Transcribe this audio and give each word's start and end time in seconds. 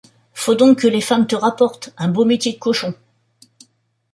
Faut 0.33 0.55
donc 0.55 0.79
que 0.79 0.87
les 0.87 0.99
femmes 0.99 1.27
te 1.27 1.35
rapportent, 1.35 1.93
un 1.95 2.07
beau 2.07 2.25
métier 2.25 2.53
de 2.53 2.57
cochon! 2.57 2.95